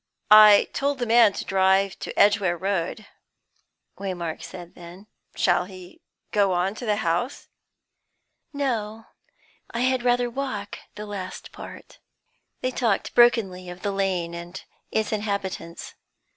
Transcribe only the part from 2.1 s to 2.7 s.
Edgware